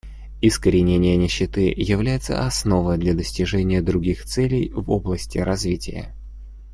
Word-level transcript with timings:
Искоренение 0.41 1.15
нищеты 1.15 1.71
является 1.77 2.43
основой 2.43 2.97
для 2.97 3.13
достижения 3.13 3.83
других 3.83 4.25
целей 4.25 4.71
в 4.71 4.89
области 4.89 5.37
развития. 5.37 6.15